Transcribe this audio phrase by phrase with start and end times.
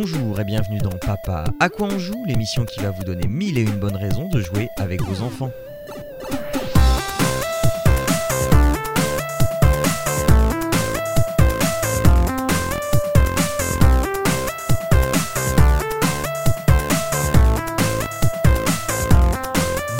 [0.00, 3.58] Bonjour et bienvenue dans Papa à quoi on joue, l'émission qui va vous donner mille
[3.58, 5.50] et une bonnes raisons de jouer avec vos enfants.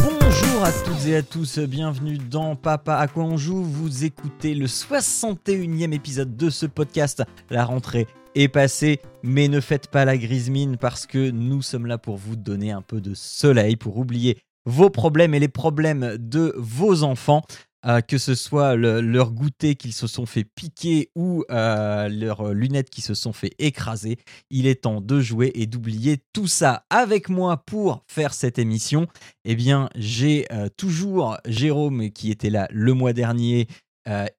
[0.04, 3.64] Bonjour à toutes et à tous, bienvenue dans Papa à quoi on joue.
[3.64, 7.24] Vous écoutez le 61e épisode de ce podcast.
[7.50, 8.06] La rentrée
[8.38, 12.16] est passée, mais ne faites pas la grise mine parce que nous sommes là pour
[12.16, 17.02] vous donner un peu de soleil, pour oublier vos problèmes et les problèmes de vos
[17.02, 17.42] enfants.
[17.86, 22.52] Euh, que ce soit le- leur goûter qu'ils se sont fait piquer ou euh, leurs
[22.52, 24.18] lunettes qui se sont fait écraser,
[24.50, 26.82] il est temps de jouer et d'oublier tout ça.
[26.90, 29.06] Avec moi pour faire cette émission,
[29.44, 33.68] eh bien, j'ai euh, toujours Jérôme qui était là le mois dernier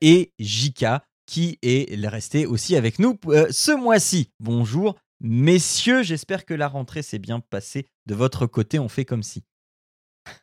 [0.02, 4.32] et Jika qui est resté aussi avec nous euh, ce mois-ci.
[4.40, 8.80] Bonjour, messieurs, j'espère que la rentrée s'est bien passée de votre côté.
[8.80, 9.44] On fait comme si.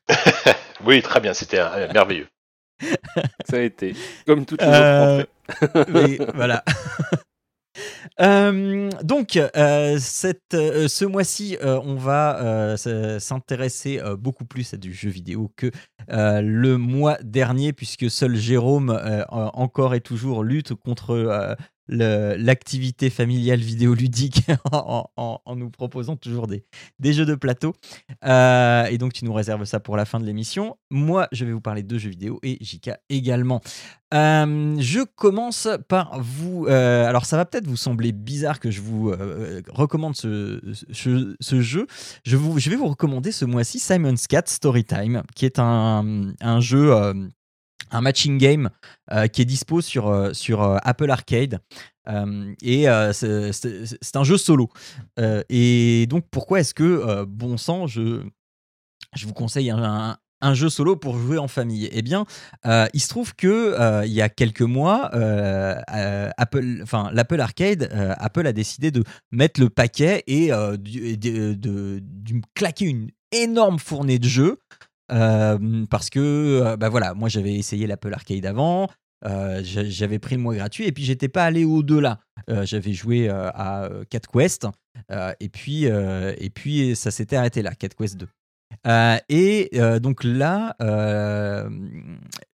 [0.85, 2.29] Oui, très bien, c'était euh, merveilleux.
[3.49, 3.97] Ça a été.
[4.27, 6.19] Comme toutes les Euh, autres rentrées.
[6.19, 6.63] Mais voilà.
[8.21, 9.99] Euh, donc, euh,
[10.55, 12.77] euh, ce mois-ci, on va
[13.19, 15.71] s'intéresser beaucoup plus à du jeu vidéo que
[16.09, 18.91] le mois dernier, puisque seul Jérôme,
[19.29, 21.57] en- encore et toujours, lutte contre
[21.89, 24.43] l'activité familiale vidéoludique
[24.73, 26.65] en, en- nous proposant toujours des,
[26.99, 27.75] des jeux de plateau.
[28.25, 30.77] Euh, et donc, tu nous réserves ça pour la fin de l'émission.
[30.91, 33.61] Moi, je vais vous parler de jeux vidéo et Jika également.
[34.15, 36.67] Euh, je commence par vous.
[36.69, 39.13] euh, alors, ça va peut-être vous sembler bizarre que je vous
[39.69, 41.87] recommande ce, jeu.
[42.25, 46.61] Je, vous, je vais vous recommander ce mois-ci Simon's Cat Storytime, qui est un, un
[46.61, 46.93] jeu,
[47.91, 48.71] un matching game
[49.13, 51.61] euh, qui est dispo sur, euh, sur euh, Apple Arcade.
[52.09, 53.51] Euh, et euh, c'est-
[54.15, 54.69] un jeu solo.
[55.19, 58.23] Euh, et donc, pourquoi est-ce que, euh, bon sang, je,
[59.15, 62.25] je vous conseille un, un- jeu solo pour jouer en famille Eh bien,
[62.67, 67.11] euh, il se trouve que euh, il y a quelques mois, euh, euh, Apple, enfin
[67.13, 71.15] l'Apple Arcade, euh, Apple a décidé de mettre le paquet et euh, de,
[71.55, 74.59] de- de claquer une énorme fournée de jeux.
[75.09, 78.89] Parce que bah voilà, moi j'avais essayé l'Apple Arcade avant,
[79.25, 82.21] j'a- j'avais pris le mois gratuit et puis j'étais pas allé au-delà.
[82.63, 84.67] J'avais joué à euh, Cat Quest
[85.41, 88.29] et puis et puis ça s'était arrêté là, Cat Quest 2.
[88.87, 90.75] Euh, et donc là,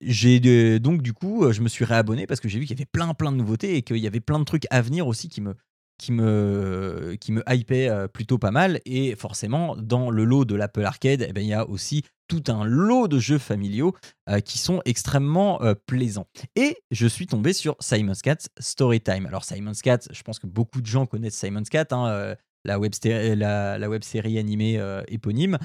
[0.00, 2.88] j'ai donc du coup, je me suis réabonné parce que j'ai vu qu'il y avait
[2.90, 5.40] plein plein de nouveautés et qu'il y avait plein de trucs à venir aussi qui
[5.40, 5.54] me
[6.00, 8.80] qui me qui me hypaient euh, plutôt pas mal.
[8.86, 12.44] Et forcément, dans le lot de l'Apple Arcade, eh ben, il y a aussi tout
[12.48, 13.94] un lot de jeux familiaux
[14.28, 16.26] euh, qui sont extrêmement euh, plaisants.
[16.56, 19.26] Et je suis tombé sur Simon's Cat Storytime.
[19.26, 21.86] Alors Simon's Cat, je pense que beaucoup de gens connaissent Simon's Cat.
[21.90, 22.34] hein,
[22.64, 24.78] la web, la, la web série animée
[25.08, 25.56] éponyme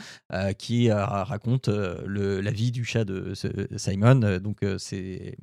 [0.57, 3.33] qui raconte le- la vie du chat de
[3.75, 4.39] Simon.
[4.39, 5.35] Donc, c'est.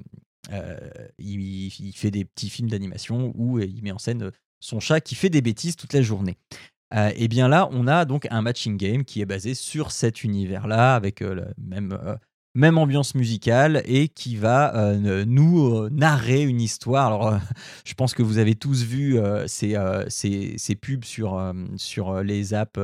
[1.19, 5.29] il, fait des petits films d'animation où il met en scène son chat qui fait
[5.29, 6.37] des bêtises toute la journée.
[6.95, 10.25] Euh, et bien là, on a donc un matching game qui est basé sur cet
[10.25, 12.15] univers-là, avec euh, la même, euh,
[12.55, 17.07] même ambiance musicale et qui va euh, nous narrer une histoire.
[17.07, 17.39] Alors,
[17.87, 19.77] je pense que vous avez tous vu ces,
[20.09, 22.79] ces- ces pubs sur, sur les apps,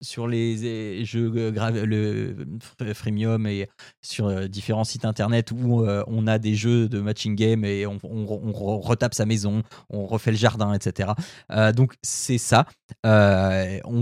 [0.00, 3.68] sur les euh, jeux euh, le fr- freemium et
[4.02, 7.86] sur euh, différents sites internet où euh, on a des jeux de matching game et
[7.86, 11.10] on, on- on re- retape sa maison, on refait le jardin, etc.
[11.52, 12.66] Euh, donc c'est ça.
[13.06, 14.00] Euh, on,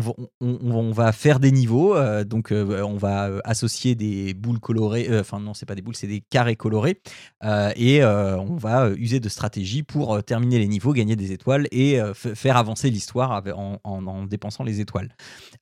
[0.93, 5.21] va- faire des niveaux, euh, donc euh, on va euh, associer des boules colorées, euh,
[5.21, 7.01] enfin non c'est pas des boules, c'est des carrés colorés,
[7.45, 11.17] euh, et euh, on va euh, user de stratégies pour euh, terminer les niveaux, gagner
[11.17, 15.15] des étoiles et euh, faire avancer l'histoire en, en- en dépensant les étoiles.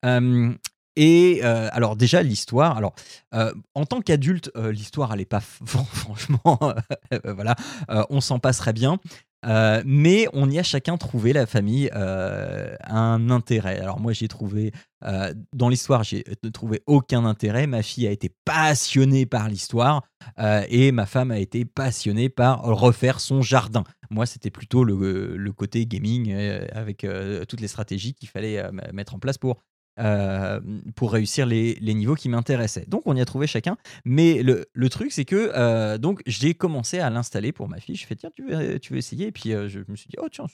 [0.05, 0.21] Euh,
[0.97, 2.95] et euh, alors déjà l'histoire, alors
[3.35, 6.59] euh, en tant qu'adulte, euh, l'histoire elle est pas franchement,
[7.25, 7.57] voilà,
[8.11, 8.99] on s'en passerait bien.
[9.87, 13.79] Mais on y a chacun trouvé la famille un intérêt.
[13.79, 14.73] Alors moi j'ai trouvé
[15.55, 17.67] dans l'histoire j'ai trouvé aucun intérêt.
[17.67, 20.03] Ma fille a été passionnée par l'histoire
[20.69, 23.85] et ma femme a été passionnée par refaire son jardin.
[24.11, 26.35] Moi c'était plutôt le, côté gaming
[26.73, 27.07] avec
[27.49, 28.63] toutes les stratégies qu'il fallait
[28.93, 29.63] mettre en place pour
[30.01, 30.61] euh,
[30.97, 32.87] pour réussir les, les niveaux qui m'intéressaient.
[32.89, 33.77] Donc on y a trouvé chacun.
[34.05, 37.97] Mais le, le truc, c'est que euh, donc j'ai commencé à l'installer pour ma fille.
[37.97, 39.27] Je fais tiens, tu veux, tu veux essayer?
[39.27, 40.47] Et puis euh, je me suis dit oh tiens,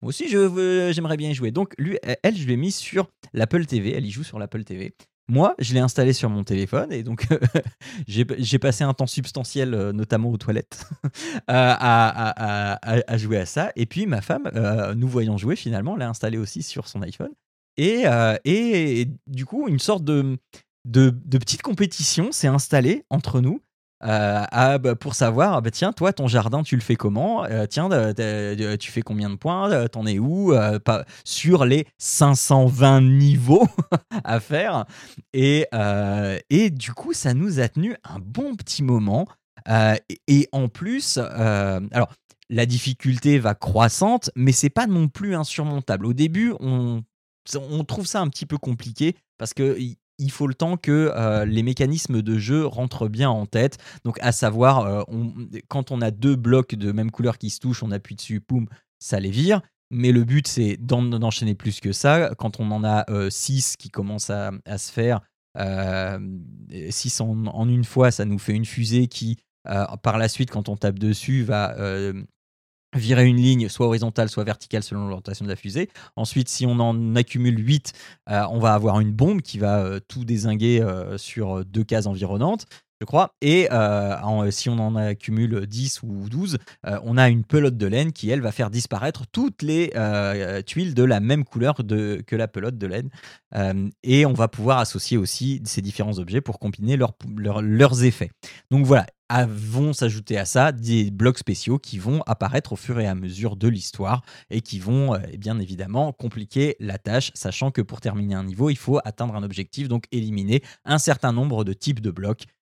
[0.00, 1.50] moi aussi j'aimerais bien y jouer.
[1.50, 3.94] Donc lui, elle, je l'ai mis sur l'Apple TV.
[3.94, 4.94] Elle y joue sur l'Apple TV.
[5.28, 7.26] Moi, je l'ai installé sur mon téléphone et donc
[8.08, 10.88] j'ai passé un temps substantiel, notamment aux toilettes,
[11.46, 13.70] à, à, jouer à ça.
[13.76, 14.50] Et puis ma femme,
[14.96, 17.32] nous voyant jouer, finalement, l'a installé aussi sur son iPhone.
[17.76, 18.04] Et,
[18.44, 20.38] et, du coup, une sorte de,
[20.84, 23.60] de, petite compétition s'est installée entre nous
[24.04, 27.44] euh, bah, pour savoir, ah, bah, tiens, toi, ton jardin, tu le fais comment?
[27.44, 27.88] Euh, Tiens,
[28.76, 29.70] tu fais combien de points?
[29.70, 30.54] Euh, T'en es où?
[31.24, 33.66] Sur les 520 niveaux
[34.24, 34.86] à faire.
[35.32, 35.66] Et,
[36.50, 39.26] et du coup, ça nous a tenu un bon petit moment.
[40.28, 42.12] et, en plus, alors,
[42.50, 46.06] la difficulté va croissante, mais c'est pas non plus insurmontable.
[46.06, 47.02] Au début, on,
[47.56, 49.76] on trouve ça un petit peu compliqué parce que
[50.18, 53.78] il faut le temps que euh, les mécanismes de jeu rentrent bien en tête.
[54.04, 55.02] Donc, à savoir, euh,
[55.68, 58.66] quand on a deux blocs de même couleur qui se touchent, on appuie dessus, poum,
[58.98, 59.60] ça les vire.
[59.90, 62.34] Mais le but, c'est d'enchaîner plus que ça.
[62.38, 65.20] Quand on en a euh, six qui commencent à, se faire,
[66.90, 69.36] six en, en, une fois, ça nous fait une fusée qui,
[70.02, 71.76] par la suite, quand on tape dessus, va
[72.94, 75.88] virer une ligne soit horizontale, soit verticale selon l'orientation de la fusée.
[76.16, 77.92] Ensuite, si on en accumule 8,
[78.30, 82.06] euh, on va avoir une bombe qui va euh, tout désinguer euh, sur deux cases
[82.06, 82.66] environnantes,
[83.02, 83.34] je crois.
[83.40, 83.68] Et
[84.50, 88.40] si on en accumule 10 ou 12, on a une pelote de laine qui, elle,
[88.40, 89.90] va faire disparaître toutes les
[90.64, 93.10] tuiles de la même couleur que la pelote de laine.
[94.04, 98.30] et on va pouvoir associer aussi ces différents objets pour combiner leurs effets.
[98.70, 99.06] Donc voilà,
[99.46, 103.56] vont s'ajouter à ça des blocs spéciaux qui vont apparaître au fur et à mesure
[103.56, 108.34] de l'histoire et qui vont euh, bien évidemment compliquer la tâche, sachant que pour terminer
[108.34, 112.10] un niveau, il faut atteindre un objectif, donc éliminer un certain nombre de types de
[112.10, 112.61] blocs euh,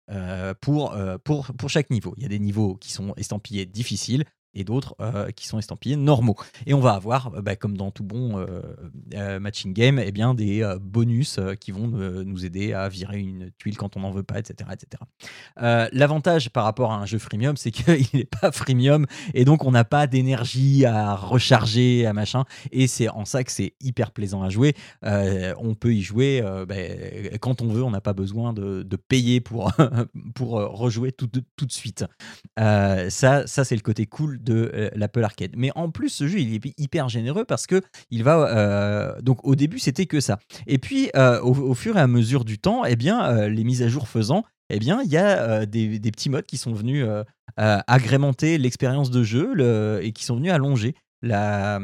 [0.61, 2.13] pour, euh, pour, pour chaque niveau.
[2.17, 5.95] Il y a des niveaux qui sont estampillés difficiles, et d'autres euh, qui sont estampillés
[5.95, 6.35] normaux.
[6.65, 8.37] Et on va avoir, euh, bah, comme dans tout bon
[9.13, 13.77] euh, matching game, eh bien, des bonus qui vont nous aider à virer une tuile
[13.77, 14.69] quand on n'en veut pas, etc.
[14.71, 15.03] etc.
[15.91, 19.71] L'avantage par rapport à un jeu freemium, c'est qu'il n'est pas freemium et donc on
[19.71, 22.45] n'a pas d'énergie à recharger, à machin.
[22.71, 24.75] Et c'est en ça que c'est hyper plaisant à jouer.
[25.03, 26.75] on peut y jouer bah,
[27.39, 29.71] quand on veut, on n'a pas besoin de, payer pour,
[30.35, 32.05] pour rejouer tout, tout de suite.
[32.57, 35.51] ça, ça c'est le côté cool de euh, l'Apple Arcade.
[35.55, 38.47] Mais en plus, ce jeu, il est hyper généreux parce que il va.
[38.49, 40.39] Euh, donc, au début, c'était que ça.
[40.67, 43.87] Et puis, euh, au, fur et à mesure du temps, eh bien, les mises à
[43.87, 47.05] jour faisant, eh bien, il y a des, petits modes qui sont venus
[47.57, 51.79] agrémenter l'expérience de jeu et qui sont venus allonger la,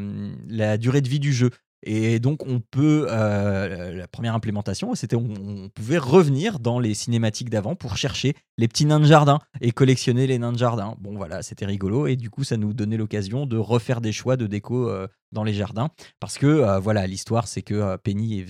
[0.48, 1.52] la durée de vie du jeu.
[1.84, 3.06] Et donc, on peut.
[3.08, 8.86] la première implémentation, c'était on, pouvait revenir dans les cinématiques d'avant pour chercher les petits
[8.86, 10.96] nains de jardin et collectionner les nains de jardin.
[11.00, 12.08] Bon, voilà, c'était rigolo.
[12.08, 14.90] Et du coup, ça nous donnait l'occasion de refaire des choix de déco
[15.32, 15.90] dans les jardins.
[16.20, 18.46] Parce que, voilà, l'histoire, c'est que Penny,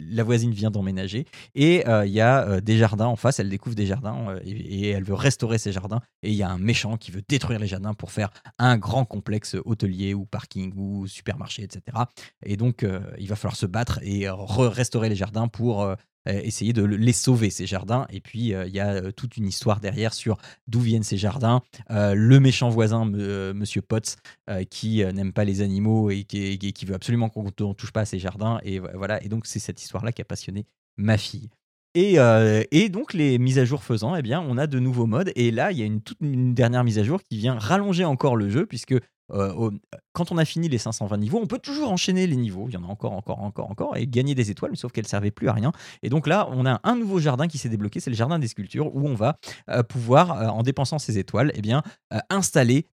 [0.00, 1.26] la voisine, vient d'emménager.
[1.54, 3.38] Et il y a des jardins en face.
[3.38, 6.00] Elle découvre des jardins et, elle veut restaurer ces jardins.
[6.22, 9.04] Et il y a un méchant qui veut détruire les jardins pour faire un grand
[9.04, 11.98] complexe hôtelier ou parking ou supermarché, etc.
[12.44, 15.94] Et donc, euh, il va falloir se battre et restaurer les jardins pour euh,
[16.26, 18.06] essayer de les sauver, ces jardins.
[18.10, 21.62] Et puis, euh, il y a toute une histoire derrière sur d'où viennent ces jardins.
[21.90, 24.16] le méchant voisin, Monsieur Potts,
[24.70, 28.18] qui n'aime pas les animaux et qui, veut absolument qu'on ne touche pas à ces
[28.18, 28.60] jardins.
[28.62, 29.22] Et voilà.
[29.22, 30.66] Et donc, c'est cette histoire-là qui a passionné
[30.96, 31.50] ma fille.
[31.94, 32.16] Et,
[32.72, 35.30] et, donc, les mises à jour faisant, eh bien, on a de nouveaux modes.
[35.36, 38.36] Et là, il y a une, toute dernière mise à jour qui vient rallonger encore
[38.36, 38.94] le jeu, puisque
[39.32, 39.70] euh,
[40.12, 42.66] quand on a fini les 520 niveaux, on peut toujours enchaîner les niveaux.
[42.68, 45.08] Il y en a encore, encore, encore, encore, et gagner des étoiles, sauf qu'elles ne
[45.08, 45.72] servaient plus à rien.
[46.02, 48.48] Et donc là, on a un nouveau jardin qui s'est débloqué, c'est le jardin des
[48.48, 49.38] sculptures, où on va
[49.70, 51.82] euh, pouvoir, euh, en dépensant ces étoiles, eh bien,
[52.28, 52.86] installer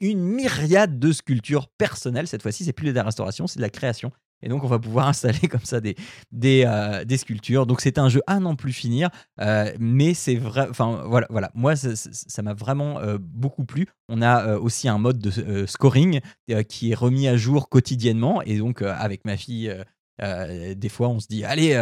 [0.00, 2.26] une myriade de sculptures personnelles.
[2.26, 4.10] Cette fois-ci, c'est plus de la restauration, c'est de la création.
[4.42, 5.96] Et donc, on va pouvoir installer comme ça des,
[6.32, 7.66] des, euh, des sculptures.
[7.66, 9.10] Donc, c'est un jeu à n'en plus finir.
[9.40, 10.66] Euh, mais c'est vrai.
[10.70, 11.50] Enfin, voilà, voilà.
[11.54, 13.86] Moi, ça m'a vraiment euh, beaucoup plu.
[14.08, 16.20] On a aussi un mode de scoring
[16.68, 18.42] qui est remis à jour quotidiennement.
[18.42, 19.72] Et donc, avec ma fille.
[20.20, 21.78] des fois, on se dit, allez,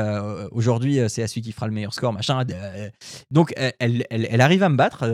[0.53, 2.45] aujourd'hui, c'est à celui qui fera le meilleur score, machin.
[3.31, 5.07] donc, elle, elle, arrive à me battre,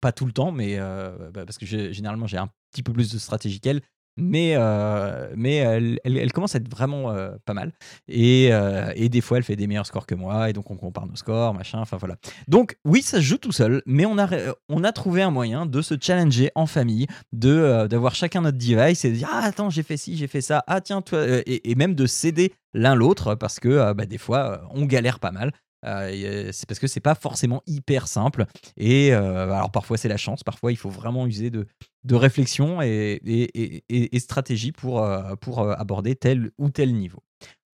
[0.00, 3.18] pas tout le temps, mais bah, parce que généralement, j'ai un petit peu plus de
[3.18, 3.82] stratégie qu'elle
[4.16, 7.72] mais, euh, mais elle, elle, commence à être vraiment euh, pas mal.
[8.08, 10.76] Et, euh, et, des fois, elle fait des meilleurs scores que moi, et donc on
[10.76, 12.16] compare nos scores, machin, enfin voilà.
[12.48, 14.28] Donc oui, ça se joue tout seul, mais on a,
[14.68, 19.04] on a trouvé un moyen de se challenger en famille, de d'avoir chacun notre device
[19.04, 21.74] et de dire ah attends j'ai fait ci, j'ai fait ça, ah tiens toi, et,
[21.74, 25.52] même de s'aider l'un l'autre parce que bah, des fois on galère pas mal.
[25.84, 28.46] Euh, c'est parce que c'est pas forcément hyper simple.
[28.76, 31.66] Et euh, alors parfois c'est la chance, parfois il faut vraiment user de,
[32.04, 37.22] de réflexion et, et, et, stratégie pour, euh, pour aborder tel ou tel niveau.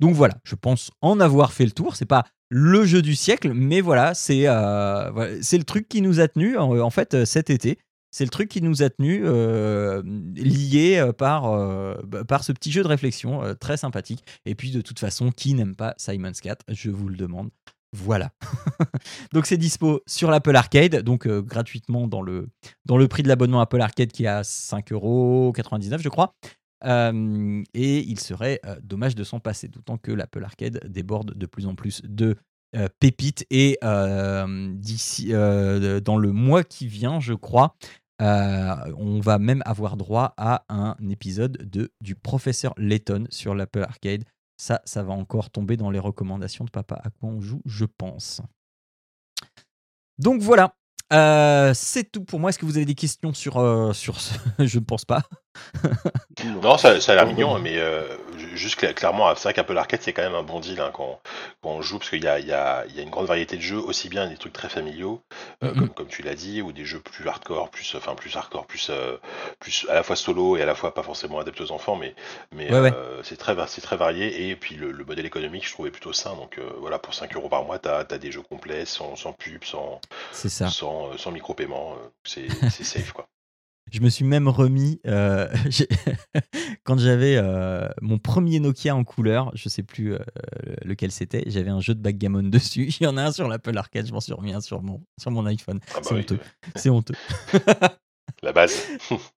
[0.00, 1.96] Donc voilà, je pense en avoir fait le tour.
[1.96, 4.46] C'est pas le jeu du siècle, mais voilà, c'est
[5.42, 7.78] c'est le truc qui nous a tenus en, fait cet été.
[8.10, 9.22] C'est le truc qui nous a tenus
[10.34, 11.56] liés par,
[12.26, 14.24] par ce petit jeu de réflexion très sympathique.
[14.44, 17.50] Et puis de toute façon, qui n'aime pas Simon's 4 Je vous le demande.
[17.94, 18.30] Voilà.
[19.32, 22.48] donc c'est dispo sur l'Apple Arcade, donc euh, gratuitement dans le,
[22.86, 26.34] dans le prix de l'abonnement Apple Arcade qui est à 5,99€ je crois.
[26.84, 31.46] Euh, et il serait euh, dommage de s'en passer, d'autant que l'Apple Arcade déborde de
[31.46, 32.36] plus en plus de
[32.98, 33.44] pépites.
[33.50, 37.76] Et d'ici, dans le mois qui vient, je crois,
[38.18, 44.24] on va même avoir droit à un épisode de, du professeur Layton sur l'Apple Arcade.
[44.62, 47.84] Ça, ça va encore tomber dans les recommandations de papa à quoi on joue, je
[47.84, 48.40] pense.
[50.18, 50.76] Donc voilà,
[51.12, 52.50] euh, c'est tout pour moi.
[52.50, 54.34] Est-ce que vous avez des questions sur, euh, sur ce?
[54.64, 55.24] Je ne pense pas.
[56.62, 58.06] non, ça, ça a l'air mignon, mais euh,
[58.54, 61.20] juste clairement, c'est vrai qu'Apple Arcade, c'est quand même un bon deal hein, quand,
[61.62, 63.62] quand, on joue, parce qu'il y a, y, a, y a, une grande variété de
[63.62, 65.22] jeux, aussi bien des trucs très familiaux,
[65.60, 68.90] comme, comme, tu l'as dit, ou des jeux plus hardcore, plus, enfin, plus hardcore, plus,
[69.60, 72.14] plus à la fois solo et à la fois pas forcément adapté aux enfants, mais,
[72.52, 72.68] mais
[73.22, 74.48] c'est très, très varié.
[74.48, 76.34] Et puis le, modèle économique, je trouvais plutôt sain.
[76.34, 79.64] Donc voilà, pour 5 euros par mois, tu as, des jeux complets, sans, sans pub,
[79.64, 80.00] sans,
[80.32, 81.96] sans, sans micro-paiement.
[82.24, 82.48] c'est
[82.84, 83.26] safe, quoi.
[83.90, 85.48] Je me suis même remis euh,
[86.84, 90.18] quand j'avais euh, mon premier Nokia en couleur, je sais plus euh,
[90.82, 92.92] lequel c'était, j'avais un jeu de backgammon dessus.
[93.00, 95.02] Il y en a un sur l'Apple Arcade, je m'en suis remis un sur mon,
[95.20, 95.80] sur mon iPhone.
[95.90, 96.38] Ah bah c'est honteux.
[96.76, 97.14] C'est honteux.
[98.42, 98.82] La base.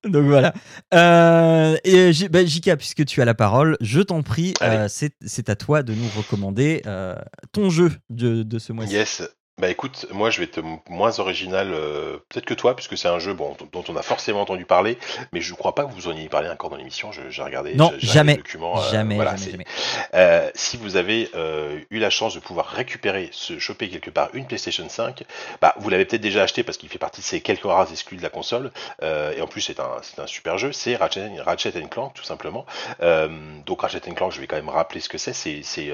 [0.04, 0.54] Donc voilà.
[1.84, 4.54] et bah, Jika, puisque tu as la parole, je t'en prie,
[4.88, 6.82] c'est à toi de nous recommander
[7.52, 8.94] ton jeu de, de ce mois-ci.
[8.94, 9.22] Yes.
[9.58, 13.18] Bah écoute, moi je vais être moins original euh, peut-être que toi, puisque c'est un
[13.18, 14.98] jeu bon, dont on a forcément entendu parler,
[15.32, 17.10] mais je ne crois pas que vous en ayez parlé encore dans l'émission.
[17.10, 18.78] J'ai regardé, non, jamais, les documents.
[18.78, 19.64] Euh, jamais, jamais, jamais.
[20.12, 21.30] Euh, si vous avez
[21.88, 25.22] eu la chance de pouvoir récupérer, se choper quelque part une PlayStation 5,
[25.62, 28.18] bah vous l'avez peut-être déjà acheté parce qu'il fait partie de ces quelques rares exclus
[28.18, 30.72] de la console, et en plus c'est un, un super jeu.
[30.72, 32.66] C'est Ratchet, Ratchet Clank tout simplement.
[33.00, 35.32] donc Ratchet Clank, je vais quand même rappeler ce que c'est.
[35.32, 35.90] C'est, c'est,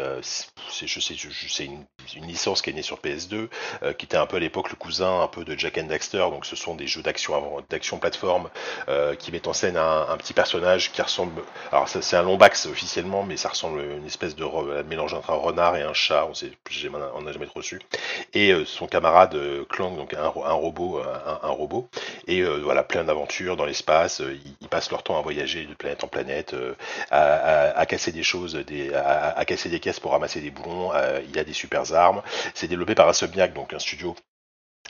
[0.85, 3.51] je sais, une licence qui est née sur PS2
[3.83, 6.19] euh, qui était un peu à l'époque le cousin un peu de Jack and Daxter.
[6.31, 8.49] Donc ce sont des jeux d'action d'action plateforme
[8.89, 11.43] euh, qui mettent en scène un, petit personnage qui ressemble.
[11.71, 14.45] Alors c'est un lombax officiellement, mais ça ressemble à une espèce de
[14.83, 16.29] mélange entre un renard et un chat.
[17.15, 17.81] On n'a jamais trop su.
[18.35, 19.37] Et euh, son camarade
[19.69, 21.01] Clank, donc un, robot,
[21.43, 21.89] un, robot.
[22.27, 24.23] Et voilà, plein d'aventures dans l'espace.
[24.61, 26.55] Ils, passent leur temps à voyager de planète en planète,
[27.11, 28.59] à, casser des choses,
[28.95, 30.93] à, casser des caisses pour ramasser des boulons.
[31.29, 32.23] il a des super armes.
[32.55, 34.17] C'est développé par Insomniac, donc un studio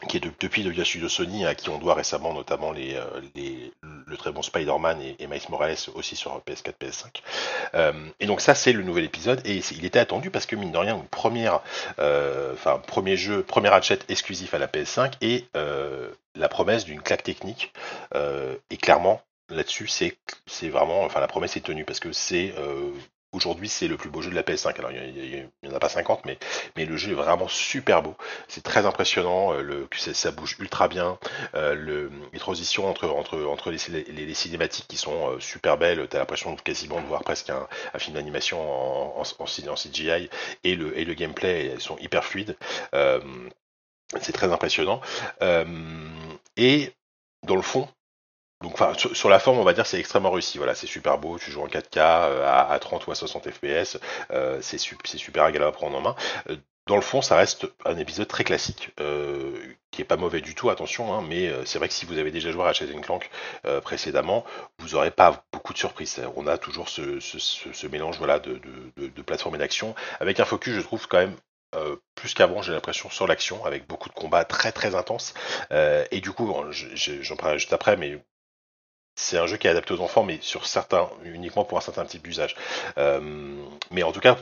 [0.09, 4.17] qui est depuis de studio Sony, à qui on doit récemment notamment les, euh, le
[4.17, 7.23] très bon Spider-Man et, et, Miles Morales aussi sur PS4, PS5.
[7.75, 10.73] Euh, et donc ça c'est le nouvel épisode et il était attendu parce que mine
[10.73, 11.61] de rien, première,
[11.99, 15.47] euh, enfin premier jeu, premier Ratchet exclusif à la PS5 et
[16.35, 17.73] la promesse d'une claque technique.
[18.15, 20.17] et clairement là-dessus c'est
[20.47, 22.55] c'est vraiment, enfin la promesse est tenue parce que c'est
[23.33, 24.79] Aujourd'hui, c'est le plus beau jeu de la PS5.
[24.79, 26.39] Alors, il n'y en a pas 50, mais,
[26.77, 28.15] mais le jeu est vraiment super beau.
[28.47, 29.55] C'est très impressionnant.
[29.55, 31.19] Euh, le, ça, bouge ultra bien.
[31.55, 36.07] Euh, le, les transitions entre, entre, entre les, cinématiques qui sont euh, super belles.
[36.11, 37.67] Tu as l'impression quasiment de voir presque un,
[37.99, 38.61] film d'animation
[39.19, 40.29] en, CGI.
[40.63, 42.57] Et le, et le gameplay, elles sont hyper fluides.
[44.21, 45.01] c'est très impressionnant.
[46.59, 46.93] et
[47.47, 47.89] dans le fond,
[48.63, 50.59] donc, sur, la forme, on va dire c'est extrêmement réussi.
[50.59, 51.39] Voilà, c'est super beau.
[51.39, 53.99] Tu joues en 4K euh, à, 30 ou à 60 FPS.
[54.31, 56.15] Euh, c'est super agréable à prendre en main.
[56.49, 58.91] Euh, dans le fond, ça reste un épisode très classique,
[59.93, 62.33] qui est pas mauvais du tout, attention, hein, mais c'est vrai que si vous avez
[62.33, 63.31] déjà joué à Ratchet Clank
[63.85, 64.45] précédemment,
[64.81, 66.21] vous n'aurez pas beaucoup de surprises.
[66.35, 68.61] On a toujours ce, mélange voilà, de,
[68.97, 71.37] de plateforme et d'action, avec un focus, je trouve, quand même
[72.17, 75.35] plus qu'avant, j'ai l'impression, sur l'action, avec beaucoup de combats très très intenses.
[75.71, 78.19] et du coup, j'en parlerai juste après, mais
[79.15, 82.05] c'est un jeu qui est adapté aux enfants, mais sur certains, uniquement pour un certain
[82.05, 82.57] type d'usage.
[82.99, 83.21] Euh,
[83.91, 84.39] mais en tout cas,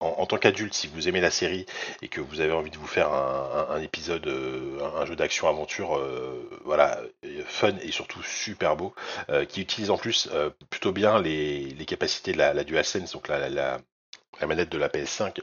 [0.00, 1.64] en, tant qu'adulte, si vous aimez la série
[2.02, 6.50] et que vous avez envie de vous faire un, épisode, euh, un, jeu d'action-aventure, euh,
[6.64, 7.00] voilà,
[7.46, 8.94] fun et surtout super beau,
[9.48, 10.28] qui utilise en plus
[10.70, 13.78] plutôt bien les, capacités de la, DualSense, donc la, la,
[14.40, 15.38] la manette de la PS5,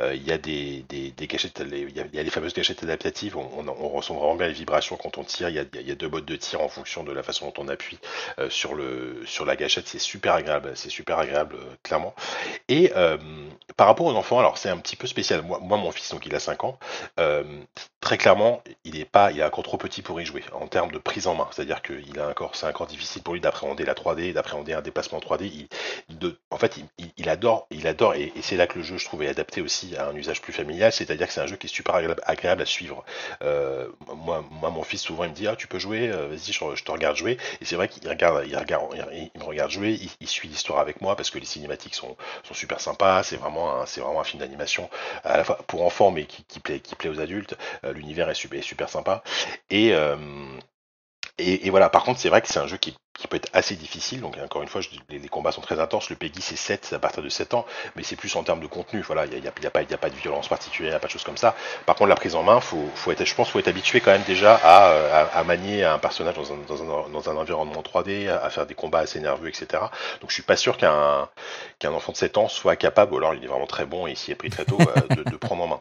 [0.00, 3.88] euh, il y a des, des, gâchettes, il y, a, les fameuses gâchettes adaptatives, on,
[3.88, 6.60] ressent vraiment bien les vibrations quand on tire, il y, a, deux modes de tir
[6.60, 7.98] en fonction de la façon dont on appuie
[8.38, 12.14] euh, sur la gâchette, c'est super agréable, c'est super agréable, euh, clairement.
[12.68, 12.92] Et
[13.76, 16.26] par rapport aux enfants, alors c'est un petit peu spécial, moi, moi, mon fils, donc
[16.26, 16.78] il a 5 ans,
[18.00, 20.92] très clairement, il est pas, il est encore trop petit pour y jouer en termes
[20.92, 21.48] de prise en main.
[21.50, 25.18] C'est-à-dire qu'il a encore, c'est encore difficile pour lui d'appréhender la 3D, d'appréhender un déplacement
[25.18, 25.66] 3D.
[26.50, 26.78] en fait,
[27.16, 29.96] il, adore, il adore, et, c'est là que le jeu, je trouve, est adapté aussi
[29.96, 30.92] à un usage plus familial.
[30.92, 33.04] C'est-à-dire que c'est un jeu qui est super agréable, à suivre.
[33.42, 36.52] Euh, moi, moi, mon fils souvent il me dit, ah, tu peux jouer, euh, vas-y,
[36.52, 37.36] je, te regarde jouer.
[37.60, 41.00] Et c'est vrai qu'il regarde, il regarde, il, me regarde jouer, il, suit l'histoire avec
[41.00, 43.22] moi parce que les cinématiques sont, sont super sympas.
[43.22, 44.88] C'est vraiment, c'est vraiment un film d'animation
[45.24, 47.56] à la fois pour enfants, mais qui, plaît, qui plaît aux adultes.
[47.92, 49.22] L'univers est super, sympa.
[49.72, 50.16] Euh,
[51.38, 53.74] et, voilà, par contre, c'est vrai que c'est un jeu qui, qui peut être assez
[53.74, 54.20] difficile.
[54.20, 56.08] Donc encore une fois, je, les, combats sont très intenses.
[56.08, 58.60] Le PEGI c'est 7, c'est à partir de 7 ans, mais c'est plus en termes
[58.60, 59.00] de contenu.
[59.02, 60.96] Voilà, il n'y a, y a, pas, y a pas de violence particulière, il n'y
[60.96, 61.54] a pas de choses comme ça.
[61.84, 64.12] Par contre, la prise en main, faut, faut être, je pense, faut être habitué quand
[64.12, 67.82] même déjà à, à, à manier un personnage dans un, dans un, dans un environnement
[67.82, 69.82] 3D, à, faire des combats assez nerveux, etc.
[70.20, 71.28] Donc je suis pas sûr qu'un
[71.78, 74.14] qu'un enfant de 7 ans soit capable, ou alors il est vraiment très bon et
[74.14, 75.80] s'y est pris très tôt, euh, de, prendre en main.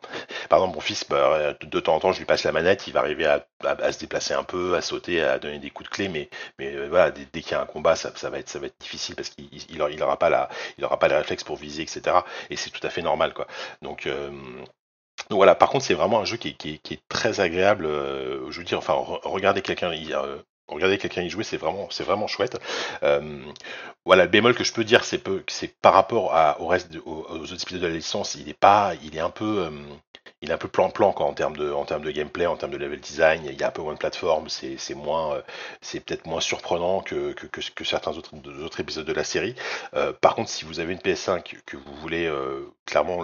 [0.49, 2.93] Par exemple, mon fils, bah, de temps en temps, je lui passe la manette, il
[2.93, 5.95] va arriver à, à, se déplacer un peu, à sauter, à donner des coups de
[5.95, 6.29] clé, mais,
[6.59, 9.29] mais euh, voilà, dès, dès qu'il y a un combat, ça va être, difficile parce
[9.29, 12.17] qu'il il, il aura pas les réflexes pour viser, etc.
[12.49, 13.43] Et c'est tout à fait normal, euh,
[13.81, 14.09] donc
[15.29, 17.85] voilà, par contre, c'est vraiment un jeu qui est, très agréable.
[17.85, 18.93] Euh, je veux dire, enfin,
[19.23, 22.59] regarder quelqu'un euh, Regardez quelqu'un y jouer, c'est vraiment, chouette.
[24.05, 27.61] Voilà, le bémol que je peux dire, c'est c'est par rapport au reste, aux, autres
[27.61, 29.69] épisodes de la licence, il est pas, il est un peu,
[30.47, 32.77] il est un peu plan-plan en termes de, en termes de gameplay, en termes de
[32.77, 33.43] level design.
[33.45, 35.41] Il y a un peu moins de plateforme, c'est, moins, euh,
[35.81, 37.35] peut-être moins surprenant que,
[37.83, 39.55] certains autres, autres épisodes de la série.
[40.21, 42.31] par contre, si vous avez une PS5 que vous voulez
[42.85, 43.23] clairement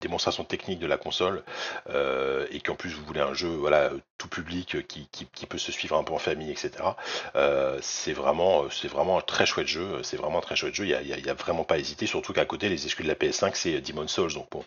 [0.00, 1.42] démonstration technique de la console
[1.88, 5.72] euh, et qu'en plus vous voulez un jeu voilà tout public qui, qui, peut se
[5.72, 6.70] suivre un peu en famille etc
[7.34, 10.84] euh, c'est vraiment c'est vraiment un très chouette jeu c'est vraiment un très chouette jeu.
[10.84, 13.14] Il y a, y a, vraiment pas hésité surtout qu'à côté les exclus de la
[13.14, 14.64] PS5 c'est Demon Souls donc bon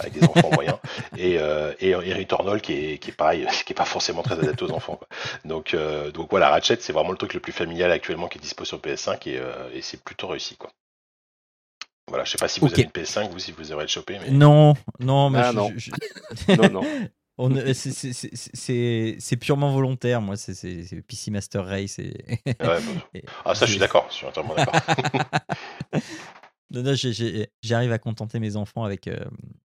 [0.00, 0.78] avec des enfants moyens.
[1.16, 4.64] Et, euh, et, Returnal qui est, qui est pareil qui est pas forcément très adapté
[4.64, 5.00] aux enfants
[5.44, 8.40] donc euh, donc voilà Ratchet c'est vraiment le truc le plus familial actuellement qui est
[8.40, 9.40] dispo sur PS5 et,
[9.74, 10.70] et c'est plutôt réussi quoi
[12.08, 14.18] voilà, je sais pas si vous avez une PS5, vous, si vous avez le choper.
[14.20, 14.30] Mais...
[14.30, 15.70] Non, non, mais ah, non.
[16.48, 16.82] non, non.
[17.74, 21.98] C'est purement volontaire, moi, c'est PC Master Race.
[21.98, 22.14] Et...
[22.46, 22.54] Ouais,
[23.44, 24.80] ah, ça, je suis d'accord, je suis entièrement d'accord.
[27.62, 29.24] J'arrive à contenter mes enfants avec, euh,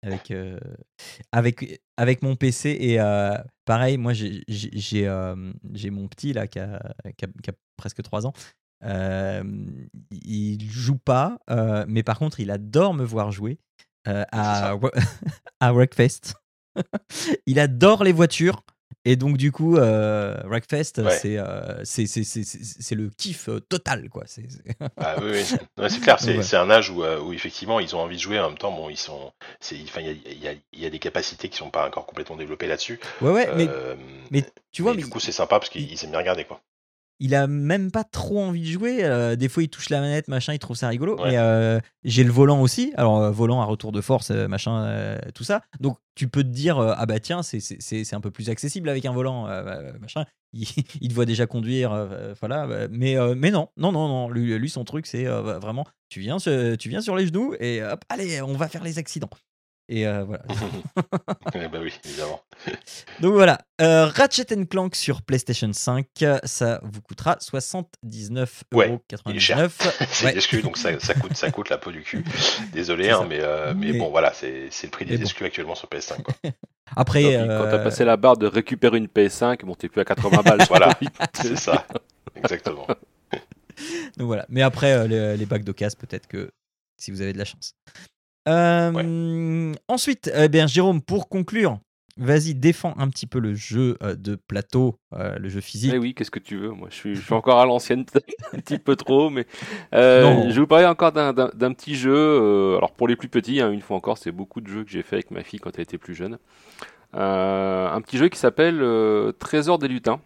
[0.03, 0.59] avec, euh,
[1.31, 2.77] avec, avec mon PC.
[2.81, 5.11] Et euh, pareil, moi, j'ai
[5.91, 6.83] mon petit, là, qui a,
[7.17, 8.33] qui a, qui a presque 3 ans.
[8.85, 9.43] Euh,
[10.11, 13.59] il joue pas, euh, mais par contre, il adore me voir jouer
[14.09, 14.75] euh, à,
[15.61, 16.35] à Wreckfest.
[17.47, 18.63] il adore les voitures.
[19.05, 21.37] Et donc, du coup, Wreckfest, c'est,
[21.85, 24.09] c'est, le kiff total.
[24.09, 24.23] Quoi.
[24.27, 24.47] C'est,
[24.97, 28.39] ah, oui, c'est clair, c'est, un âge où, où, effectivement ils ont envie de jouer.
[28.39, 29.33] En même temps, bon, ils sont,
[29.73, 33.01] il y a, y, a, des capacités qui sont pas encore complètement développées là-dessus.
[33.23, 33.67] Ouais, ouais, mais,
[34.31, 34.95] mais tu vois.
[34.95, 36.45] Mais, du coup, c'est sympa parce qu'ils aiment bien regarder.
[36.45, 36.61] Quoi
[37.21, 39.05] il a même pas trop envie de jouer.
[39.05, 41.17] Euh, des fois, il touche la manette, machin, il trouve ça rigolo.
[41.23, 42.93] Mais euh, j'ai le volant aussi.
[42.97, 45.63] Alors, euh, volant à retour de force, machin, tout ça.
[45.81, 49.13] Donc, tu peux te dire, ah bah tiens, c'est un peu plus accessible avec un
[49.13, 49.47] volant,
[50.01, 50.25] machin.
[50.55, 50.69] Il,
[51.01, 52.09] il, te voit déjà conduire,
[52.41, 52.87] voilà.
[52.91, 54.29] Mais, mais non, non, non, non.
[54.29, 58.05] Lui, lui son truc, c'est vraiment, tu viens, tu viens sur les genoux et hop,
[58.11, 59.31] allez, on va faire les accidents.
[59.89, 60.45] Et euh, voilà.
[61.55, 62.41] eh ben oui, évidemment.
[63.21, 66.07] Donc voilà, euh, Ratchet Clank sur PlayStation 5,
[66.45, 68.49] ça vous coûtera 79,99€.
[68.73, 69.69] Ouais, il est cher.
[70.09, 72.25] c'est exclu, donc ça, ça, coûte, ça coûte la peau du cul.
[72.73, 76.23] Désolé, hein, mais, euh, mais, bon, voilà, c'est le prix des exclus actuellement sur PS5.
[76.23, 76.35] Quoi.
[76.97, 80.43] Après, quand t'as passé la barre de récupérer une PS5, bon, t'es plus à 80
[80.43, 80.65] balles.
[80.69, 80.91] voilà,
[81.35, 81.87] c'est ça,
[82.37, 82.87] exactement.
[84.17, 86.53] Donc voilà, mais après, les, les bacs d'occasion, peut-être que
[87.03, 87.75] si vous avez de la chance.
[88.49, 91.79] Euh, ensuite, eh bien, Jérôme, pour conclure,
[92.17, 95.93] vas-y, défends un petit peu le jeu euh, de plateau, euh, le jeu physique.
[95.95, 98.05] Eh oui, qu'est-ce que tu veux Moi, je suis, je suis encore à l'ancienne,
[98.53, 99.47] un petit peu trop, mais
[99.93, 102.77] je vais vous parler encore d'un petit jeu.
[102.77, 105.03] alors, pour les plus petits, hein, une fois encore, c'est beaucoup de jeux que j'ai
[105.03, 106.39] fait avec ma fille quand elle était plus jeune.
[107.13, 108.85] un petit jeu qui s'appelle
[109.39, 110.21] Trésor des lutins.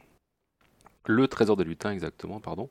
[1.08, 2.68] Le Trésor des lutins, exactement, pardon.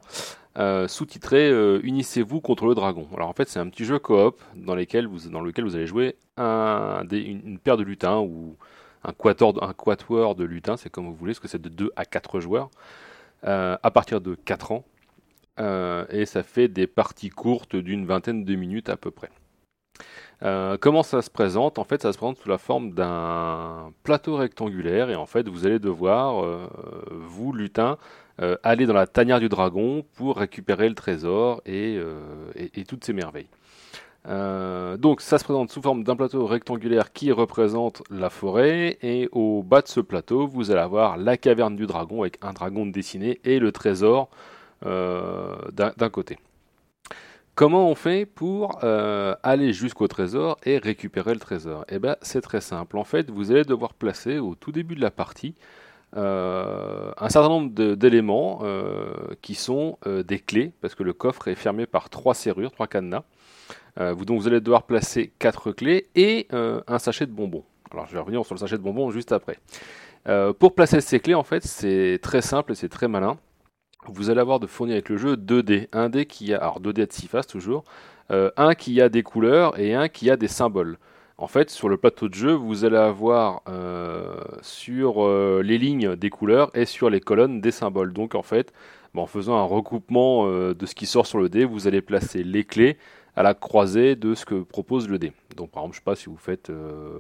[0.58, 3.08] Euh, sous-titré euh, Unissez-vous contre le dragon.
[3.14, 5.28] Alors en fait, c'est un petit jeu coop dans, lequel vous,
[5.76, 8.56] allez jouer un, une, paire de lutins ou
[9.04, 12.40] un quatuor de lutins, c'est comme vous voulez, parce que c'est de 2 à 4
[12.40, 12.72] joueurs,
[13.44, 14.86] euh, à partir de 4 ans.
[16.10, 19.30] et ça fait des parties courtes d'une vingtaine de minutes à peu près.
[20.80, 21.80] comment ça se présente?
[21.80, 25.66] En fait, ça se présente sous la forme d'un plateau rectangulaire et en fait, vous
[25.66, 26.44] allez devoir,
[27.12, 27.98] vous, lutins,
[28.42, 32.42] euh, aller dans la tanière du dragon pour récupérer le trésor et, euh,
[32.88, 33.48] toutes ces merveilles.
[34.26, 39.64] donc ça se présente sous forme d'un plateau rectangulaire qui représente la forêt et au
[39.64, 43.40] bas de ce plateau vous allez avoir la caverne du dragon avec un dragon dessiné
[43.44, 44.30] et le trésor
[44.82, 46.38] d'un côté.
[47.56, 51.86] Comment on fait pour euh, aller jusqu'au trésor et récupérer le trésor?
[51.88, 52.98] Eh bien, c'est très simple.
[52.98, 55.56] En fait, vous allez devoir placer au tout début de la partie
[56.16, 61.56] euh, un certain nombre d'éléments euh, qui sont des clés, parce que le coffre est
[61.56, 63.24] fermé par trois serrures, trois cadenas.
[63.98, 67.64] vous, donc, vous allez devoir placer quatre clés et un sachet de bonbons.
[67.92, 69.58] Alors, je vais revenir sur le sachet de bonbons juste après.
[70.60, 73.38] pour placer ces clés, en fait, c'est très simple et c'est très malin
[74.08, 75.90] vous allez avoir de fournir avec le jeu 2 dés.
[75.92, 77.84] Un dé qui a, alors 2 dés de 6 faces toujours,
[78.32, 80.98] euh, un qui a des couleurs et un qui a des symboles.
[81.38, 86.16] En fait, sur le plateau de jeu, vous allez avoir euh, sur euh, les lignes
[86.16, 88.14] des couleurs et sur les colonnes des symboles.
[88.14, 88.72] Donc en fait,
[89.16, 92.66] en faisant un recoupement de ce qui sort sur le dé, vous allez placer les
[92.66, 92.98] clés
[93.38, 95.32] à la croisée de ce que propose le dé.
[95.56, 96.70] Donc par exemple, je sais pas si vous faites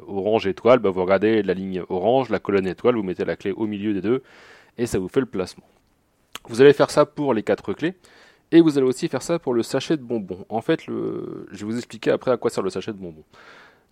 [0.05, 3.53] orange étoile, bah, vous regardez la ligne orange, la colonne étoile, vous mettez la clé
[3.53, 4.23] au milieu des deux
[4.77, 5.63] et ça vous fait le placement.
[6.49, 7.93] Vous allez faire ça pour les quatre clés.
[8.51, 10.45] Et vous allez aussi faire ça pour le sachet de bonbons.
[10.49, 13.23] En fait, je vais vous expliquer après à quoi sert le sachet de bonbons.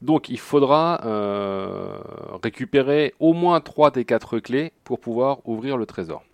[0.03, 1.97] Donc il faudra euh,
[2.43, 6.25] récupérer au moins 3 des 4 clés pour pouvoir ouvrir le trésor.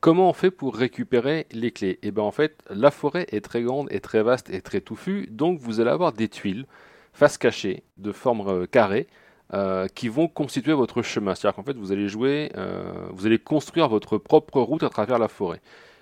[0.00, 2.00] Comment on fait pour récupérer les clés?
[2.02, 5.28] Eh bien en fait, la forêt est très grande et très vaste et très touffue,
[5.30, 6.66] donc vous allez avoir des tuiles
[7.12, 9.06] face cachée de forme euh, carrée
[9.54, 11.36] euh, qui vont constituer votre chemin.
[11.36, 15.60] C'est-à-dire qu'en fait, vous allez construire votre propre route à travers la forêt,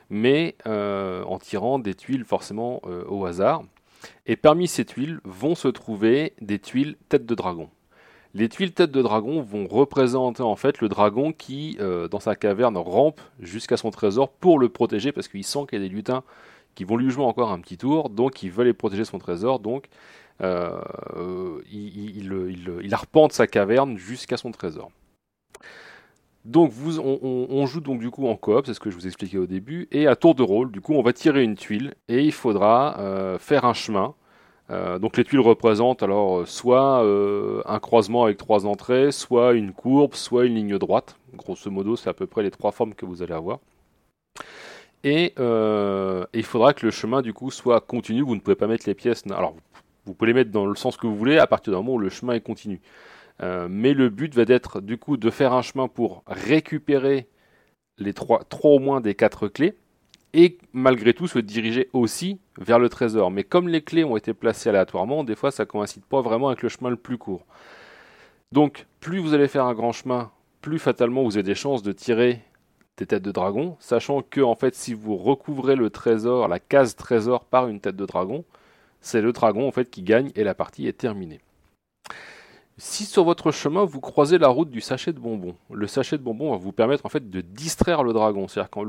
[0.09, 3.63] mais en tirant des tuiles forcément au hasard.
[4.27, 7.71] Et parmi ces tuiles vont se trouver des tuiles tête de dragon.
[8.35, 11.79] Les tuiles tête de dragon vont représenter en fait le dragon qui,
[12.11, 15.85] dans sa caverne, rampe jusqu'à son trésor pour le protéger parce qu'il sent qu'il y
[15.85, 16.23] a des lutins
[16.77, 19.59] qui vont lui jouer encore un petit tour, donc il veut les protéger son trésor.
[19.59, 19.89] Donc
[20.43, 20.79] euh,
[21.73, 24.91] il, arpente sa caverne jusqu'à son trésor.
[26.47, 29.47] Donc on, joue donc du coup en coop, c'est ce que je vous expliquais au
[29.47, 32.31] début, et à tour de rôle, du coup on va tirer une tuile et il
[32.31, 34.15] faudra euh, faire un chemin.
[34.71, 37.01] Euh, donc les tuiles représentent alors soit
[37.67, 41.19] un croisement avec trois entrées, soit une courbe, soit une ligne droite.
[41.35, 43.59] Grosso modo, c'est à peu près les trois formes que vous allez avoir.
[45.03, 48.23] Et, il faudra que le chemin du coup soit continu.
[48.23, 49.25] Vous ne pouvez pas mettre les pièces.
[49.33, 49.57] Alors
[50.05, 51.99] vous pouvez les mettre dans le sens que vous voulez à partir du moment où
[51.99, 52.81] le chemin est continu.
[53.43, 57.29] Euh, mais le but va être du coup de faire un chemin pour récupérer
[57.99, 59.75] les trois, trois au moins des quatre clés
[60.33, 63.31] et malgré tout se diriger aussi vers le trésor.
[63.31, 66.63] Mais comme les clés ont été placées aléatoirement, des fois ça coïncide pas vraiment avec
[66.63, 67.45] le chemin le plus court.
[68.53, 70.31] Donc plus vous allez faire un grand chemin,
[70.63, 72.43] plus fatalement vous avez des chances de tirer
[72.97, 76.97] des têtes de dragon, sachant que en fait si vous recouvrez le trésor, la case
[76.97, 78.45] trésor par une tête de dragon,
[79.01, 81.41] c'est le dragon qui gagne et la partie est terminée.
[82.79, 86.23] Si sur votre chemin vous croisez la route du sachet de bonbons, le sachet de
[86.23, 88.49] bonbons va vous permettre en fait de distraire le dragon.
[88.49, 88.81] C'est-à-dire que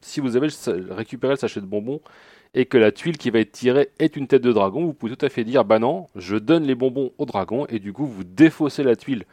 [0.00, 0.46] si vous avez
[0.90, 2.00] récupéré le sachet de bonbons
[2.54, 5.16] et que la tuile qui va être tirée est une tête de dragon, vous pouvez
[5.16, 8.06] tout à fait dire bah non, je donne les bonbons au dragon et du coup
[8.06, 9.24] vous défaussez la tuile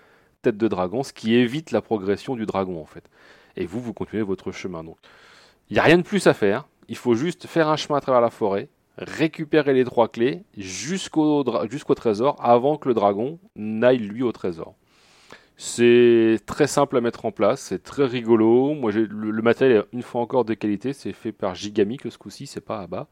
[0.41, 3.03] tête de dragon, ce qui évite la progression du dragon en fait.
[3.57, 4.97] Et vous vous continuez votre chemin donc.
[5.69, 8.01] Il n'y a rien de plus à faire, il faut juste faire un chemin à
[8.01, 13.99] travers la forêt, récupérer les trois clés jusqu'au jusqu'au trésor avant que le dragon n'aille
[13.99, 14.75] lui au trésor.
[15.57, 18.73] C'est très simple à mettre en place, c'est très rigolo.
[18.75, 22.09] Moi, le, le, matériel est une fois encore de qualité, c'est fait par Gigami que
[22.09, 23.07] ce coup-ci, c'est pas à bas.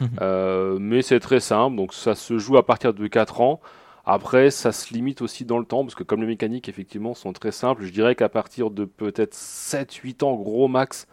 [0.00, 0.10] Mhm.
[0.20, 3.60] Euh, mais c'est très simple, donc ça se joue à partir de 4 ans.
[4.04, 7.32] Après, ça se limite aussi dans le temps, parce que comme les mécaniques, effectivement, sont
[7.32, 11.06] très simples, je dirais qu'à partir de peut-être 7-8 ans, gros max,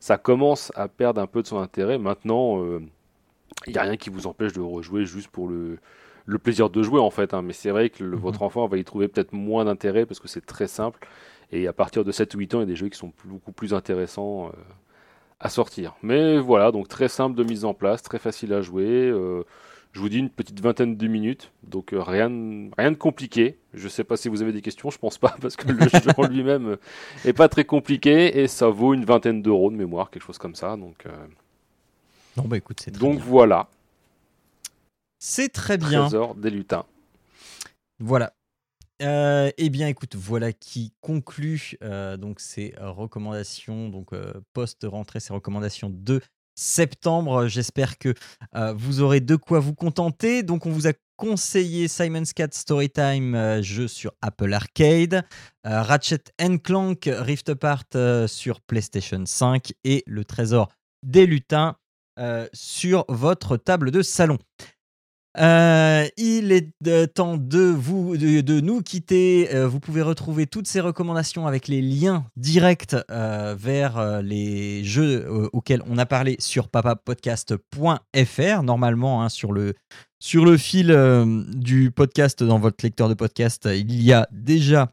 [0.00, 1.98] ça commence à perdre un peu de son intérêt.
[1.98, 2.80] Maintenant, euh,
[3.66, 5.78] il n'y a rien qui vous empêche de rejouer juste pour le,
[6.26, 7.34] le plaisir de jouer en fait.
[7.34, 7.42] Hein.
[7.42, 8.14] Mais c'est vrai que mhm.
[8.16, 11.06] votre enfant va y trouver peut-être moins d'intérêt parce que c'est très simple.
[11.50, 13.12] Et à partir de 7 ou 8 ans, il y a des jeux qui sont
[13.26, 14.50] beaucoup plus intéressants euh,
[15.38, 15.94] à sortir.
[16.02, 18.86] Mais voilà, donc très simple de mise en place, très facile à jouer.
[18.86, 19.42] Euh,
[19.92, 22.30] je vous dis une petite vingtaine de minutes, donc euh, rien,
[22.78, 23.58] rien de compliqué.
[23.74, 25.86] Je ne sais pas si vous avez des questions, je pense pas, parce que le
[25.86, 26.78] jeu en lui-même
[27.26, 30.54] est pas très compliqué et ça vaut une vingtaine d'euros de mémoire, quelque chose comme
[30.54, 30.78] ça.
[30.78, 31.04] Donc
[32.36, 33.68] non, bah écoute, c'est Donc voilà.
[35.18, 36.02] C'est très bien.
[36.02, 36.84] Trésor des lutins.
[37.98, 38.32] Voilà.
[39.02, 45.32] Euh, eh bien, écoute, voilà qui conclut euh, donc ces recommandations, donc euh, post-rentrée, ces
[45.32, 46.20] recommandations de
[46.54, 47.48] septembre.
[47.48, 48.14] J'espère que
[48.74, 50.42] vous aurez de quoi vous contenter.
[50.42, 55.24] Donc, on vous a conseillé Simon's Cat Storytime, jeu sur Apple Arcade,
[55.64, 56.24] Ratchet
[56.62, 57.84] Clank Rift Apart
[58.26, 60.68] sur PlayStation 5 et Le Trésor
[61.02, 61.76] des Lutins
[62.18, 64.38] euh, sur votre table de salon.
[65.38, 66.72] Euh, il est
[67.14, 69.48] temps de, vous, de, nous quitter.
[69.54, 75.82] Euh, vous pouvez retrouver toutes ces recommandations avec les liens directs vers les jeux auxquels
[75.86, 78.62] on a parlé sur papapodcast.fr.
[78.62, 79.72] Normalement, hein, sur, le,
[80.20, 80.94] sur le fil
[81.48, 84.90] du podcast, dans votre lecteur de podcast, il y a déjà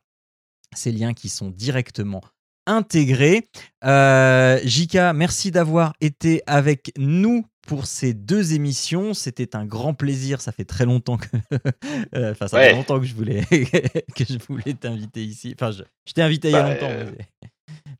[0.73, 2.21] ces liens qui sont directement
[2.69, 3.47] intégrés.
[3.83, 9.13] Jika, merci d'avoir été avec nous pour ces deux émissions.
[9.13, 10.41] C'était un grand plaisir.
[10.41, 11.27] Ça fait très longtemps que,
[12.15, 13.43] euh, enfin, ça fait longtemps que je voulais
[14.15, 15.55] que je voulais t'inviter ici.
[15.55, 17.11] Enfin, je, t'ai invité il y a bah, longtemps.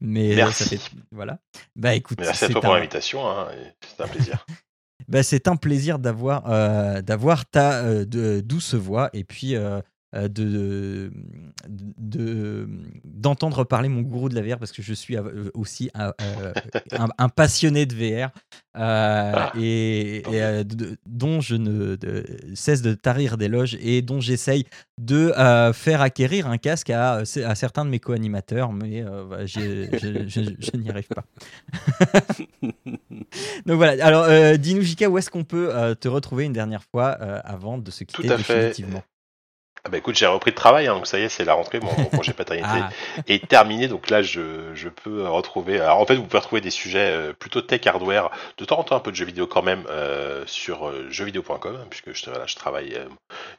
[0.02, 0.64] Mais, merci.
[0.64, 1.38] Ça fait, voilà.
[1.76, 3.30] Bah écoute, merci à toi pour l'invitation.
[3.30, 3.50] Hein,
[3.88, 4.46] c'est un plaisir.
[5.08, 9.82] bah, c'est un plaisir d'avoir euh, d'avoir ta euh, douce voix et puis euh,
[10.14, 11.12] de,
[13.04, 17.28] d'entendre parler mon gourou de la VR parce que je suis euh, aussi un, euh,
[17.36, 18.30] passionné de VR
[19.60, 20.24] et,
[21.06, 21.98] dont je ne
[22.56, 24.66] cesse de tarir des loges et dont j'essaye
[25.00, 25.32] de
[25.74, 31.08] faire acquérir un casque à, à certains de mes co-animateurs mais bah, je, n'y arrive
[31.08, 31.26] pas.
[33.66, 37.78] Donc voilà, alors dis-nous Jika où est-ce qu'on peut te retrouver une dernière fois avant
[37.78, 39.04] de se quitter définitivement?
[39.86, 41.80] Ah bah écoute, j'ai repris le travail, hein, donc ça y est, c'est la rentrée,
[41.80, 42.90] mon, mon congé paternité ah.
[43.28, 45.80] est terminé, donc là je, je, peux retrouver.
[45.80, 48.84] Alors en fait, vous pouvez retrouver des sujets euh, plutôt tech hardware, de temps en
[48.84, 53.00] temps un peu de jeux vidéo quand même euh, sur euh, jeuxvideo.com, puisque je, travaille,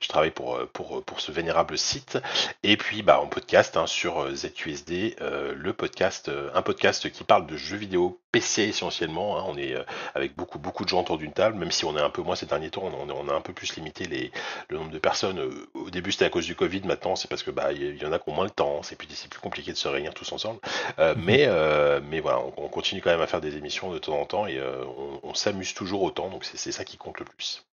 [0.01, 2.19] je travaille pour, pour, pour ce vénérable site,
[2.63, 5.17] et puis bah en podcast hein, sur ZQSD,
[5.57, 9.39] le podcast, un podcast qui parle de jeux vidéo PC essentiellement.
[9.39, 9.75] Hein, on est
[10.15, 12.37] avec beaucoup beaucoup de gens autour d'une table, même si on est un peu moins
[12.37, 14.31] ces derniers temps, on, on a un peu plus limité les,
[14.69, 15.41] le nombre de personnes
[15.75, 18.13] au début c'était à cause du Covid, maintenant c'est parce que bah il y, en
[18.13, 20.61] a qui ont moins le temps, c'est plus, plus compliqué de se réunir tous ensemble.
[20.99, 21.25] Euh, mhm.
[21.25, 24.27] mais, euh, mais voilà, on, continue quand même à faire des émissions de temps en
[24.27, 24.85] temps et euh,
[25.23, 27.65] on, s'amuse toujours autant, donc c'est ça qui compte le plus.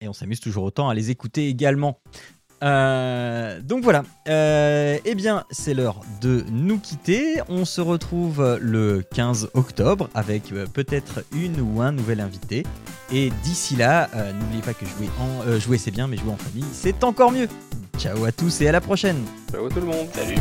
[0.00, 2.00] Et on s'amuse toujours autant à les écouter également.
[2.62, 7.40] Euh, donc voilà, euh, eh bien c'est l'heure de nous quitter.
[7.48, 12.64] On se retrouve le 15 octobre avec euh, peut-être une ou un nouvel invité.
[13.12, 16.66] Et d'ici là, n'oubliez pas que jouer, en, jouer c'est bien, mais jouer en famille
[16.72, 17.48] c'est encore mieux.
[17.98, 19.24] Ciao à tous et à la prochaine.
[19.50, 20.08] Ciao tout le monde.
[20.12, 20.36] Salut.